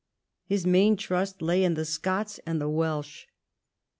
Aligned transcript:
His 0.45 0.65
main 0.65 0.97
trust 0.97 1.43
lay 1.43 1.63
in 1.63 1.75
the 1.75 1.85
Scots 1.85 2.39
and 2.43 2.59
the 2.59 2.67
Welsh. 2.67 3.27